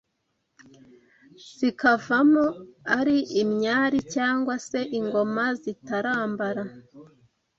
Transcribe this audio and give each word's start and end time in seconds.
zikavamo 1.57 2.45
ari 2.99 3.17
“Imyari 3.41 3.99
“cyangwa 4.13 4.53
se 4.67 4.79
ingoma 4.99 5.45
zitarambara 5.61 6.63